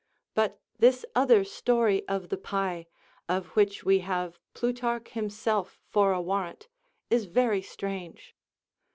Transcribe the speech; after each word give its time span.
But 0.33 0.59
this 0.79 1.05
other 1.13 1.43
story 1.43 2.03
of 2.07 2.29
the 2.29 2.37
pie, 2.37 2.87
of 3.29 3.49
which 3.49 3.83
we 3.83 3.99
have 3.99 4.39
Plutarch 4.55 5.09
himself 5.09 5.79
for 5.85 6.11
a 6.11 6.19
warrant, 6.19 6.67
is 7.11 7.25
very 7.25 7.61
strange. 7.61 8.35